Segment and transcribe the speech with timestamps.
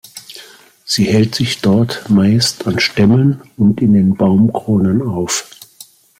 [0.83, 5.47] Sie hält sich dort meist an Stämmen und in den Baumkronen auf.